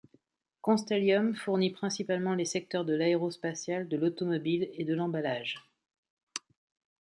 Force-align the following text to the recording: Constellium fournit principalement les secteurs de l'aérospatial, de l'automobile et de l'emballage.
Constellium 0.61 1.35
fournit 1.35 1.69
principalement 1.69 2.33
les 2.33 2.45
secteurs 2.45 2.85
de 2.85 2.95
l'aérospatial, 2.95 3.87
de 3.87 3.97
l'automobile 3.97 4.67
et 4.73 4.83
de 4.83 4.95
l'emballage. 4.95 5.63